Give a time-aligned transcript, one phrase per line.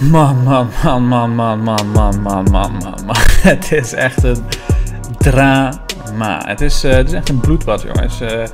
[0.00, 2.72] Man, man, man, man, man, man, man, man, man,
[3.06, 3.16] man.
[3.50, 4.44] Het is echt een
[5.18, 6.42] drama.
[6.46, 8.20] Het is, uh, het is echt een bloedbad, jongens.
[8.20, 8.44] Uh,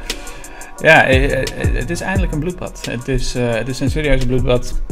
[0.77, 2.87] ja, uh, het is eindelijk een bloedbad.
[2.91, 4.83] Het is, het is een serieuze bloedbad.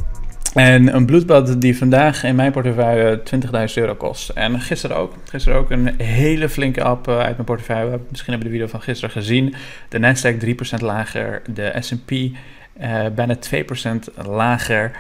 [0.54, 3.22] En een bloedbad die vandaag in mijn portefeuille
[3.68, 4.28] 20.000 euro kost.
[4.28, 5.14] En gisteren ook.
[5.24, 8.00] Gisteren ook een hele flinke app uit mijn portefeuille.
[8.10, 9.54] Misschien hebben de video van gisteren gezien.
[9.88, 10.44] De Nasdaq
[10.78, 11.42] 3% lager.
[11.54, 12.10] De S&P
[13.14, 14.90] bijna 2% lager.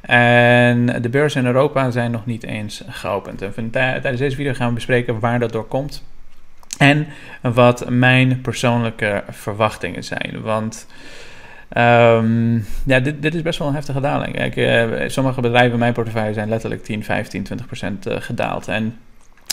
[0.00, 3.42] En de beurzen in Europa zijn nog niet eens geopend.
[3.42, 6.04] En tijdens deze video gaan we bespreken waar dat door komt.
[6.78, 7.06] En
[7.40, 10.40] wat mijn persoonlijke verwachtingen zijn.
[10.42, 10.86] Want
[11.76, 14.34] um, ja, dit, dit, is best wel een heftige daling.
[14.34, 18.68] Kijk, uh, sommige bedrijven in mijn portefeuille zijn letterlijk 10, 15, 20 procent uh, gedaald.
[18.68, 18.96] En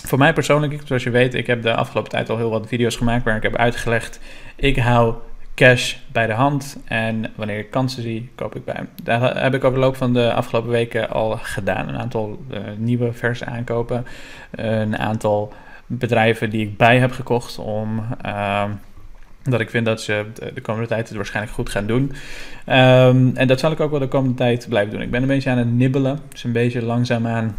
[0.05, 2.95] voor mij persoonlijk, zoals je weet, ik heb de afgelopen tijd al heel wat video's
[2.95, 4.19] gemaakt waar ik heb uitgelegd.
[4.55, 5.15] Ik hou
[5.57, 6.77] cash bij de hand.
[6.85, 8.89] En wanneer ik kansen zie, koop ik bij hem.
[9.03, 11.87] Daar heb ik over de loop van de afgelopen weken al gedaan.
[11.87, 14.05] Een aantal uh, nieuwe verse aankopen.
[14.51, 15.53] een aantal
[15.85, 18.05] bedrijven die ik bij heb gekocht om.
[18.25, 18.63] Uh,
[19.43, 22.11] dat ik vind dat ze de komende tijd het waarschijnlijk goed gaan doen.
[22.65, 25.01] Um, en dat zal ik ook wel de komende tijd blijven doen.
[25.01, 26.19] Ik ben een beetje aan het nibbelen.
[26.29, 27.55] Dus een beetje langzaamaan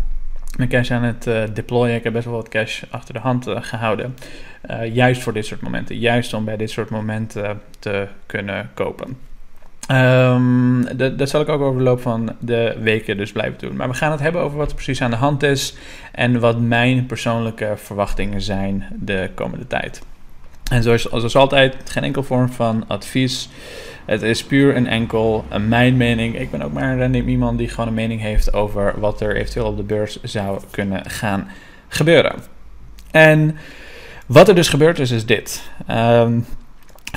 [0.56, 1.96] mijn cash aan het uh, deployen.
[1.96, 4.16] Ik heb best wel wat cash achter de hand uh, gehouden.
[4.70, 5.98] Uh, juist voor dit soort momenten.
[5.98, 9.16] Juist om bij dit soort momenten te kunnen kopen.
[10.96, 13.76] Dat, dat zal ik ook over de loop van de weken dus blijven doen.
[13.76, 15.76] Maar we gaan het hebben over wat er precies aan de hand is.
[16.12, 20.02] En wat mijn persoonlijke verwachtingen zijn de komende tijd.
[20.70, 23.48] En zoals, zoals altijd, geen enkel vorm van advies.
[24.04, 26.38] Het is puur en enkel mijn mening.
[26.38, 29.66] Ik ben ook maar een iemand die gewoon een mening heeft over wat er eventueel
[29.66, 31.48] op de beurs zou kunnen gaan
[31.88, 32.34] gebeuren.
[33.10, 33.56] En
[34.26, 35.70] wat er dus gebeurd is, is dit.
[35.90, 36.46] Um,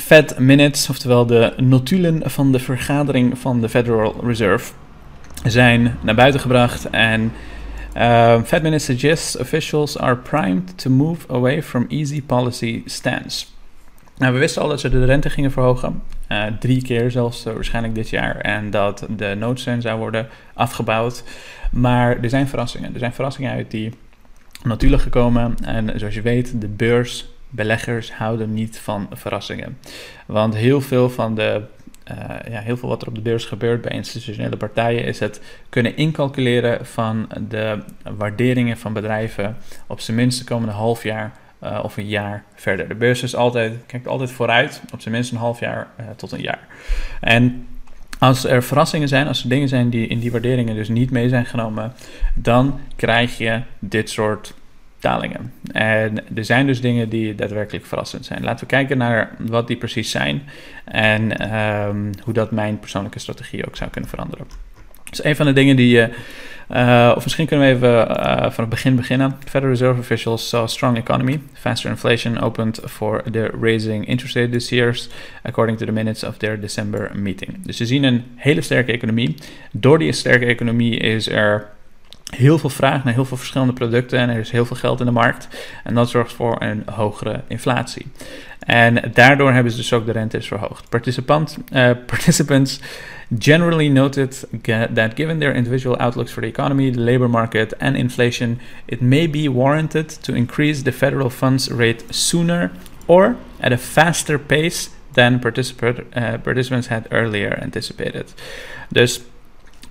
[0.02, 4.72] Fed Minutes, oftewel de notulen van de vergadering van de Federal Reserve,
[5.44, 6.90] zijn naar buiten gebracht.
[6.90, 7.32] En
[7.98, 13.46] uh, Fed Minutes suggests officials are primed to move away from easy policy stance.
[14.18, 16.02] Nou, we wisten al dat ze de rente gingen verhogen.
[16.30, 18.36] Uh, drie keer zelfs waarschijnlijk dit jaar.
[18.36, 21.24] En dat de noodsteun zou worden afgebouwd.
[21.72, 22.94] Maar er zijn verrassingen.
[22.94, 23.94] Er zijn verrassingen uit die
[24.64, 25.56] natuurlijk gekomen.
[25.64, 29.78] En zoals je weet, de beurs beleggers houden niet van verrassingen.
[30.26, 31.62] Want heel veel van de.
[32.12, 35.42] Uh, ja, heel veel wat er op de beurs gebeurt bij institutionele partijen is het
[35.70, 37.80] kunnen incalculeren van de
[38.18, 39.58] waarderingen van bedrijven
[39.88, 41.32] op zijn minst de komende half jaar
[41.64, 42.88] uh, of een jaar verder.
[42.88, 46.32] De beurs is altijd, kijkt altijd vooruit, op zijn minst een half jaar uh, tot
[46.32, 46.68] een jaar.
[47.20, 47.68] En
[48.20, 51.30] als er verrassingen zijn, als er dingen zijn die in die waarderingen dus niet mee
[51.30, 51.94] zijn genomen,
[52.34, 54.54] dan krijg je dit soort
[55.72, 58.44] En er zijn dus dingen die daadwerkelijk verrassend zijn.
[58.44, 60.42] Laten we kijken naar wat die precies zijn
[60.86, 64.46] en um, hoe dat mijn persoonlijke strategie ook zou kunnen veranderen.
[65.10, 66.10] Dus een van de dingen die je,
[66.72, 69.36] uh, of misschien kunnen we even uh, van het begin beginnen.
[69.46, 71.42] Federal Reserve officials saw a strong economy.
[71.54, 75.00] Faster inflation opened for the raising interest rate this year,
[75.42, 77.66] according to the minutes of their December meeting.
[77.66, 79.36] Dus ze zien een hele sterke economie.
[79.72, 81.70] Door die sterke economie is er
[82.30, 85.06] heel veel vraag naar heel veel verschillende producten en er is heel veel geld in
[85.06, 85.48] de markt.
[85.84, 88.06] En dat zorgt voor een hogere inflatie.
[88.60, 90.88] En daardoor hebben ze dus ook de rentes verhoogd.
[90.96, 92.80] Uh, participants
[93.40, 94.48] generally noted
[94.94, 99.30] that given their individual outlooks for the economy, the labor market, and inflation, it may
[99.30, 102.72] be warranted to increase the federal funds rate sooner
[103.06, 108.34] or at a faster pace than uh, participants had earlier anticipated.
[108.90, 109.22] Dus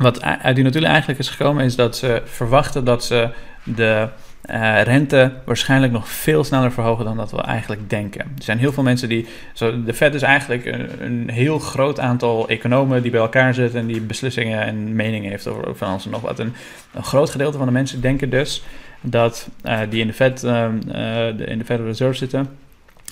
[0.01, 3.29] wat uit die natuurlijk eigenlijk is gekomen, is dat ze verwachten dat ze
[3.63, 4.09] de
[4.51, 8.21] uh, rente waarschijnlijk nog veel sneller verhogen dan dat we eigenlijk denken.
[8.21, 9.27] Er zijn heel veel mensen die.
[9.53, 13.81] Zo, de Fed is eigenlijk een, een, heel groot aantal economen die bij elkaar zitten
[13.81, 16.39] en die beslissingen en meningen heeft over, van alles en nog wat.
[16.39, 16.55] een
[17.01, 18.63] groot gedeelte van de mensen denken dus
[19.01, 22.49] dat uh, die in de Fed, uh, de, in de Federal Reserve zitten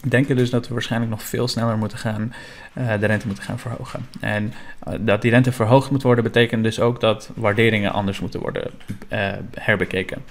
[0.06, 2.32] denken dus dat we waarschijnlijk nog veel sneller moeten gaan,
[2.78, 4.06] uh, de rente moeten gaan verhogen.
[4.20, 4.52] En
[4.88, 8.70] uh, dat die rente verhoogd moet worden, betekent dus ook dat waarderingen anders moeten worden
[9.12, 10.22] uh, herbekeken.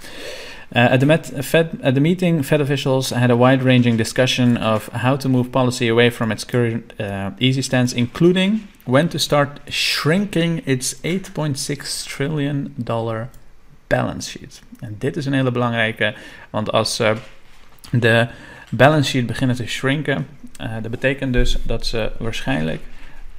[0.71, 5.29] at, the Fed, at the meeting, Fed officials had a wide-ranging discussion of how to
[5.29, 6.93] move policy away from its current
[7.37, 13.29] easy stance, including when to start shrinking its 8.6 trillion dollar
[13.87, 14.61] balance sheet.
[14.79, 16.15] En dit is een hele belangrijke,
[16.49, 17.01] want als
[17.91, 18.27] de
[18.69, 20.27] balance sheet beginnen te shrinken.
[20.61, 22.81] Uh, dat betekent dus dat ze waarschijnlijk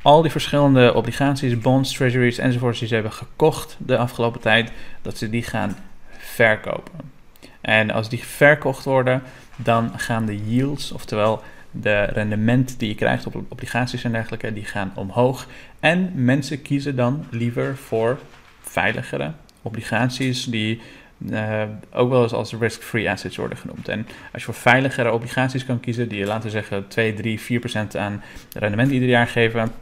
[0.02, 4.72] al die verschillende obligaties, bonds, treasuries enzovoorts die ze hebben gekocht de afgelopen tijd,
[5.02, 5.76] dat ze die gaan
[6.18, 7.16] verkopen.
[7.60, 9.22] En als die verkocht worden,
[9.56, 14.64] dan gaan de yields, oftewel de rendement die je krijgt op obligaties en dergelijke, die
[14.64, 15.46] gaan omhoog.
[15.80, 18.18] En mensen kiezen dan liever voor
[18.60, 19.32] veiligere
[19.62, 20.80] obligaties die
[21.18, 21.62] uh,
[21.92, 23.88] ook wel eens als risk-free assets worden genoemd.
[23.88, 27.96] En als je voor veiligere obligaties kan kiezen, die laten zeggen 2, 3, 4 procent
[27.96, 28.22] aan
[28.52, 29.72] rendement ieder jaar geven,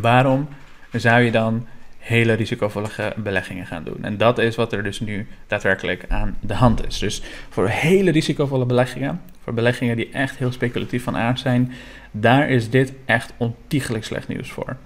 [0.00, 0.48] waarom
[0.92, 1.66] zou je dan
[1.98, 3.98] hele risicovolle beleggingen gaan doen?
[4.04, 6.98] En dat is wat er dus nu daadwerkelijk aan de hand is.
[6.98, 11.72] Dus voor hele risicovolle beleggingen, voor beleggingen die echt heel speculatief van aard zijn,
[12.10, 14.76] daar is dit echt ontiegelijk slecht nieuws voor.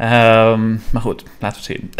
[0.00, 1.90] Um, maar goed, laten we het zien.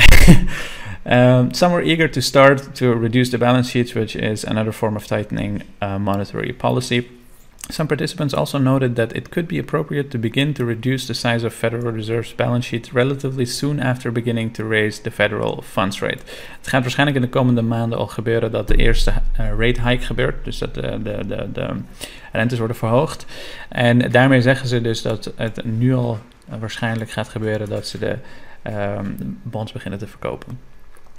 [1.07, 4.97] Um, some were eager to start to reduce the balance sheet, which is another form
[4.97, 7.09] of tightening uh, monetary policy.
[7.71, 11.47] Some participants also noted that it could be appropriate to begin to reduce the size
[11.47, 16.19] of Federal Reserve's balance sheet relatively soon after beginning to raise the federal funds rate.
[16.59, 20.05] Het gaat waarschijnlijk in de komende maanden al gebeuren dat de eerste uh, rate hike
[20.05, 21.69] gebeurt, dus dat de, de, de, de
[22.33, 23.27] rentes worden verhoogd.
[23.69, 26.19] En daarmee zeggen ze dus dat het nu al
[26.61, 28.17] waarschijnlijk gaat gebeuren dat ze de
[28.99, 30.59] um, bonds beginnen te verkopen.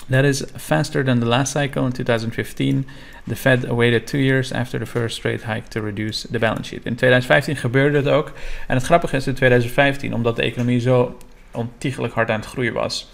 [0.10, 2.88] That is faster than the last cycle in 2015.
[3.28, 6.86] The Fed waited two years after the first rate hike to reduce the balance sheet.
[6.86, 8.32] In 2015 gebeurde het ook.
[8.68, 11.18] En het grappige is in 2015, omdat de economie zo
[11.52, 13.12] ontiegelijk hard aan het groeien was,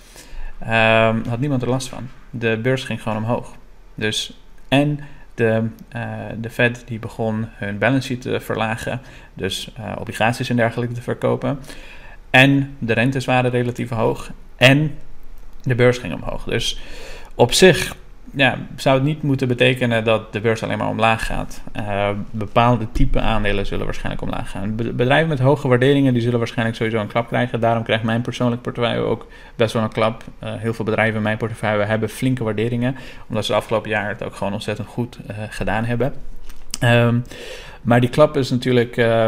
[0.63, 2.09] um, had niemand er last van.
[2.29, 3.55] De beurs ging gewoon omhoog.
[3.95, 4.37] Dus
[4.67, 4.99] en
[5.35, 9.01] de, uh, de Fed die begon hun balance sheet te verlagen,
[9.33, 11.59] dus uh, obligaties en dergelijke te verkopen.
[12.29, 14.31] En de rentes waren relatief hoog.
[14.57, 14.97] En
[15.63, 16.43] de beurs ging omhoog.
[16.43, 16.79] Dus
[17.35, 17.95] op zich
[18.33, 21.61] ja, zou het niet moeten betekenen dat de beurs alleen maar omlaag gaat.
[21.75, 24.75] Uh, bepaalde type aandelen zullen waarschijnlijk omlaag gaan.
[24.75, 27.59] Bedrijven met hoge waarderingen die zullen waarschijnlijk sowieso een klap krijgen.
[27.59, 30.23] Daarom krijgt mijn persoonlijk portefeuille ook best wel een klap.
[30.43, 32.95] Uh, heel veel bedrijven in mijn portefeuille hebben flinke waarderingen.
[33.27, 36.13] Omdat ze de afgelopen jaar het ook gewoon ontzettend goed uh, gedaan hebben.
[36.83, 37.23] Um,
[37.81, 39.27] maar die klap is natuurlijk, uh,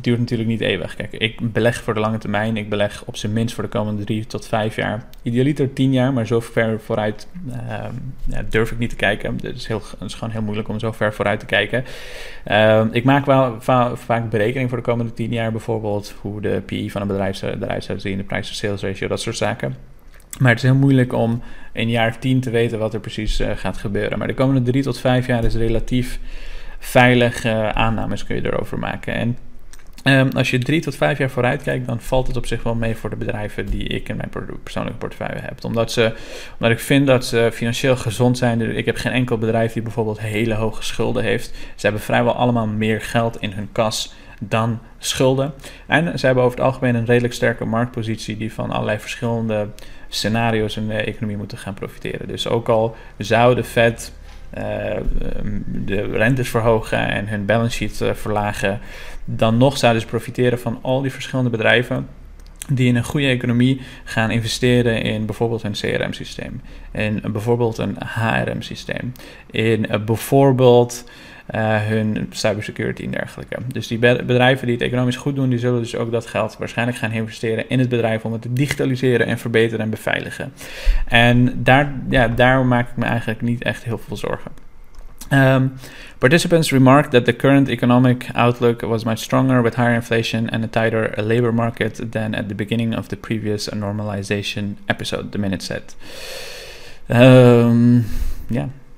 [0.00, 0.96] duurt natuurlijk niet eeuwig.
[0.96, 2.56] Kijk, ik beleg voor de lange termijn.
[2.56, 5.04] Ik beleg op zijn minst voor de komende drie tot vijf jaar.
[5.22, 7.54] Idealiter tien jaar, maar zo ver vooruit uh,
[8.24, 9.38] ja, durf ik niet te kijken.
[9.42, 11.84] Het is, gewoon heel moeilijk om zo ver vooruit te kijken.
[12.92, 15.50] Ik maak wel va vaak berekening voor de komende tien jaar.
[15.50, 19.36] Bijvoorbeeld hoe de PE van een bedrijf eruit zou zien, de price-to-sales ratio, dat soort
[19.36, 19.76] zaken.
[20.38, 21.42] Maar het is heel moeilijk om
[21.72, 24.18] in jaar tien te weten wat er precies uh, gaat gebeuren.
[24.18, 26.18] Maar de komende drie tot vijf jaar is relatief
[26.82, 29.14] veilige aannames kun je erover maken.
[29.14, 29.36] En
[30.04, 32.74] um, als je drie tot vijf jaar vooruit kijkt, dan valt het op zich wel
[32.74, 34.30] mee voor de bedrijven die ik in mijn
[34.62, 35.64] persoonlijke portefeuille heb.
[35.64, 36.14] Omdat, ze,
[36.52, 38.76] omdat ik vind dat ze financieel gezond zijn.
[38.76, 41.48] Ik heb geen enkel bedrijf die bijvoorbeeld hele hoge schulden heeft.
[41.48, 45.52] Ze hebben vrijwel allemaal meer geld in hun kas dan schulden.
[45.86, 49.68] En ze hebben over het algemeen een redelijk sterke marktpositie die van allerlei verschillende
[50.08, 52.28] scenario's in de economie moeten gaan profiteren.
[52.28, 54.12] Dus ook al zou de Fed
[55.66, 58.80] de rentes verhogen en hun balance sheet uh, verlagen,
[59.24, 62.08] dan nog zouden ze profiteren van al die verschillende bedrijven
[62.68, 66.60] die in een goede economie gaan investeren in bijvoorbeeld een CRM-systeem,
[66.92, 69.12] in bijvoorbeeld een HRM-systeem,
[69.50, 71.04] in uh, bijvoorbeeld
[71.50, 73.56] hun cybersecurity en dergelijke.
[73.68, 76.98] Dus die bedrijven die het economisch goed doen, die zullen dus ook dat geld waarschijnlijk
[76.98, 80.52] gaan investeren in het bedrijf om het te digitaliseren en verbeteren en beveiligen.
[81.08, 84.50] En daar, ja, daar maak ik me eigenlijk niet echt heel veel zorgen.
[85.32, 85.72] Um,
[86.18, 90.68] participants remarked that the current economic outlook was much stronger with higher inflation and a
[90.68, 95.94] tighter labor market than at the beginning of the previous normalization episode, the minute said.
[97.08, 98.04] Um,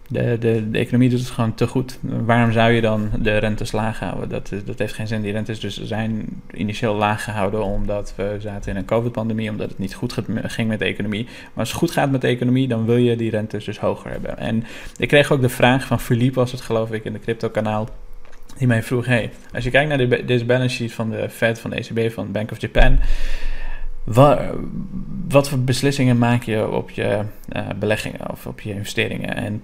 [0.08, 1.98] de, de, de economie doet het gewoon te goed.
[2.00, 4.28] Waarom zou je dan de rentes laag houden?
[4.28, 5.22] Dat, dat heeft geen zin.
[5.22, 9.78] Die rentes dus zijn initieel laag gehouden omdat we zaten in een COVID-pandemie, omdat het
[9.78, 11.24] niet goed ging met de economie.
[11.24, 14.10] Maar als het goed gaat met de economie, dan wil je die rentes dus hoger
[14.10, 14.38] hebben.
[14.38, 14.64] En
[14.96, 17.88] ik kreeg ook de vraag van Philippe, was het geloof ik, in de crypto-kanaal.
[18.58, 21.60] Die mij vroeg: hey, als je kijkt naar de, deze balance sheet van de Fed,
[21.60, 22.98] van de ECB, van Bank of Japan.
[24.04, 24.40] Wat,
[25.28, 27.20] wat voor beslissingen maak je op je
[27.56, 29.36] uh, beleggingen of op je investeringen?
[29.36, 29.62] En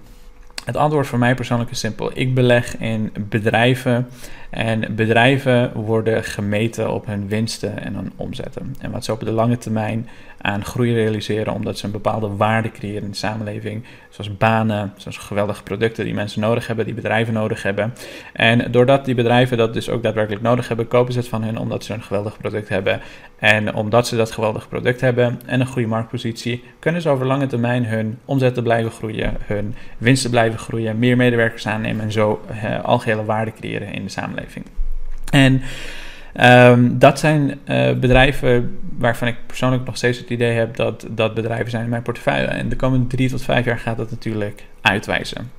[0.65, 2.11] het antwoord voor mij persoonlijk is simpel.
[2.13, 4.07] Ik beleg in bedrijven
[4.49, 8.75] en bedrijven worden gemeten op hun winsten en hun omzetten.
[8.79, 10.07] En wat ze op de lange termijn
[10.41, 13.83] aan groei realiseren, omdat ze een bepaalde waarde creëren in de samenleving.
[14.09, 17.93] Zoals banen, zoals geweldige producten die mensen nodig hebben, die bedrijven nodig hebben.
[18.33, 21.57] En doordat die bedrijven dat dus ook daadwerkelijk nodig hebben, kopen ze het van hen
[21.57, 23.01] omdat ze een geweldig product hebben.
[23.39, 27.47] En omdat ze dat geweldig product hebben en een goede marktpositie, kunnen ze over lange
[27.47, 32.83] termijn hun omzetten blijven groeien, hun winsten blijven groeien, meer medewerkers aannemen en zo uh,
[32.83, 34.65] algehele waarde creëren in de samenleving.
[35.31, 35.61] En
[36.41, 41.33] Um, dat zijn uh, bedrijven waarvan ik persoonlijk nog steeds het idee heb dat dat
[41.33, 42.47] bedrijven zijn in mijn portefeuille.
[42.47, 45.51] En de komende drie tot vijf jaar gaat dat natuurlijk uitwijzen.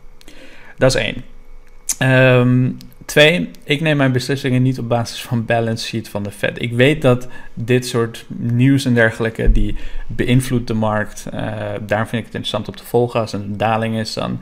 [0.79, 1.23] Dat is één.
[2.39, 6.63] Um, Twee, ik neem mijn beslissingen niet op basis van balance sheet van de Fed.
[6.63, 11.27] Ik weet dat dit soort nieuws en dergelijke, die beïnvloedt de markt.
[11.35, 11.41] Uh,
[11.87, 13.21] daarom vind ik het interessant op te volgen.
[13.21, 14.41] Als een daling is, dan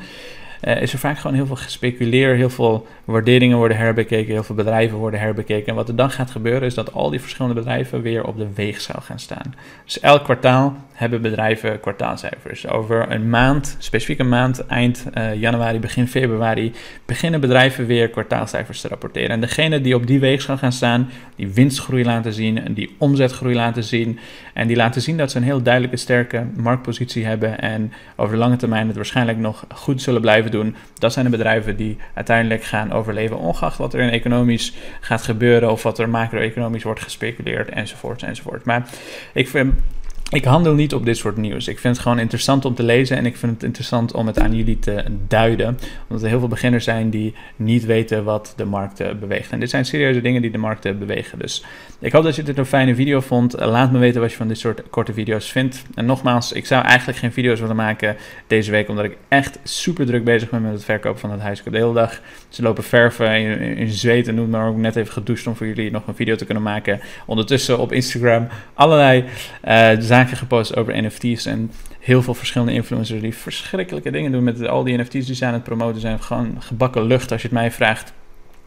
[0.65, 4.55] uh, is er vaak gewoon heel veel gespeculeerd, heel veel waarderingen worden herbekeken, heel veel
[4.55, 5.67] bedrijven worden herbekeken.
[5.67, 8.49] En wat er dan gaat gebeuren is dat al die verschillende bedrijven weer op de
[8.55, 9.55] weegschaal gaan staan.
[9.85, 12.69] Dus elk kwartaal hebben bedrijven kwartaalcijfers.
[12.69, 16.73] Over een maand, specifiek een maand, eind uh, januari, begin februari,
[17.07, 19.31] beginnen bedrijven weer kwartaalcijfers te rapporteren.
[19.31, 23.55] En degene die op die weegschaal gaan staan, die winstgroei laten zien, en die omzetgroei
[23.55, 24.19] laten zien,
[24.55, 28.41] en die laten zien dat ze een heel duidelijke, sterke marktpositie hebben en over de
[28.41, 30.77] lange termijn het waarschijnlijk nog goed zullen blijven doen.
[30.99, 35.71] Dat zijn de bedrijven die uiteindelijk gaan overleven, ongeacht wat er in economisch gaat gebeuren
[35.71, 38.65] of wat er macro-economisch wordt gespeculeerd enzovoort enzovoort.
[38.65, 38.89] Maar
[39.33, 39.75] ik vind
[40.31, 41.69] ik handel niet op dit soort nieuws.
[41.69, 44.39] Ik vind het gewoon interessant om te lezen en ik vind het interessant om het
[44.39, 45.79] aan jullie te duiden.
[46.09, 49.51] Omdat er heel veel beginners zijn die niet weten wat de markt beweegt.
[49.51, 51.39] En dit zijn serieuze dingen die de markt bewegen.
[51.39, 51.65] Dus
[52.01, 53.61] ik hoop dat je dit een fijne video vond.
[53.61, 55.83] Laat me weten wat je van dit soort korte video's vindt.
[55.95, 58.17] En nogmaals, ik zou eigenlijk geen video's willen maken
[58.47, 61.63] deze week, omdat ik echt super druk bezig ben met het verkopen van het huis.
[61.63, 63.41] De hele dag ze lopen verven
[63.77, 66.37] in, zweet en noem maar ook net even gedoucht om voor jullie nog een video
[66.37, 67.01] te kunnen maken.
[67.27, 69.25] Ondertussen op Instagram allerlei
[69.65, 74.67] uh, zaken gepost over NFT's en heel veel verschillende influencers die verschrikkelijke dingen doen met
[74.67, 76.23] al die NFT's die ze aan het promoten zijn.
[76.23, 78.13] Gewoon gebakken lucht als je het mij vraagt.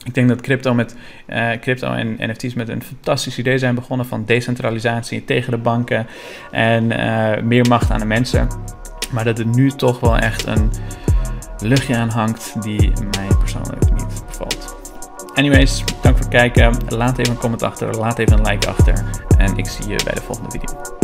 [0.03, 0.95] Ik denk dat crypto, met,
[1.27, 6.07] uh, crypto en NFT's met een fantastisch idee zijn begonnen van decentralisatie tegen de banken
[6.51, 8.47] en uh, meer macht aan de mensen.
[9.11, 10.71] Maar dat er nu toch wel echt een
[11.59, 14.75] luchtje aan hangt die mij persoonlijk niet bevalt.
[15.33, 16.77] Anyways, dank voor het kijken.
[16.89, 19.03] Laat even een comment achter, laat even een like achter.
[19.37, 21.02] En ik zie je bij de volgende video.